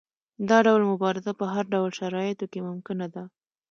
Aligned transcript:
دا 0.49 0.57
ډول 0.65 0.81
مبارزه 0.91 1.31
په 1.39 1.45
هر 1.53 1.65
ډول 1.73 1.89
شرایطو 1.99 2.45
کې 2.51 2.59
ممکنه 2.69 3.05
ده. 3.13 3.23